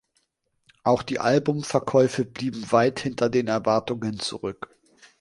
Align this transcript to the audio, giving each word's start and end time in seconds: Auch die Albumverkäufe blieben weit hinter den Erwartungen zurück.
Auch 0.83 1.03
die 1.03 1.19
Albumverkäufe 1.19 2.25
blieben 2.25 2.71
weit 2.71 3.01
hinter 3.01 3.29
den 3.29 3.47
Erwartungen 3.47 4.19
zurück. 4.19 4.75